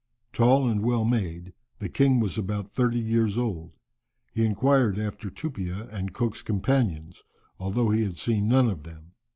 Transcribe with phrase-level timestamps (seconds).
[0.33, 3.75] Tall and well made, the king was about thirty years old.
[4.33, 7.21] He inquired after Tupia and Cook's companions,
[7.59, 9.11] although he had seen none of them.